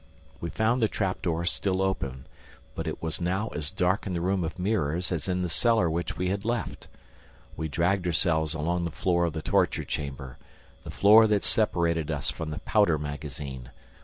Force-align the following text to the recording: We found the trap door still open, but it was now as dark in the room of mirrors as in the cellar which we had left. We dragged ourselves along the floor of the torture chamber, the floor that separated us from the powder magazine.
We 0.39 0.49
found 0.49 0.81
the 0.81 0.87
trap 0.87 1.21
door 1.21 1.45
still 1.45 1.79
open, 1.79 2.25
but 2.73 2.87
it 2.87 3.03
was 3.03 3.21
now 3.21 3.49
as 3.49 3.69
dark 3.69 4.07
in 4.07 4.13
the 4.13 4.19
room 4.19 4.43
of 4.43 4.57
mirrors 4.57 5.11
as 5.11 5.27
in 5.27 5.43
the 5.43 5.47
cellar 5.47 5.91
which 5.91 6.17
we 6.17 6.29
had 6.29 6.43
left. 6.43 6.87
We 7.55 7.67
dragged 7.67 8.07
ourselves 8.07 8.55
along 8.55 8.83
the 8.85 8.89
floor 8.89 9.25
of 9.25 9.33
the 9.33 9.43
torture 9.43 9.85
chamber, 9.85 10.39
the 10.83 10.89
floor 10.89 11.27
that 11.27 11.43
separated 11.43 12.09
us 12.09 12.31
from 12.31 12.49
the 12.49 12.57
powder 12.61 12.97
magazine. 12.97 13.69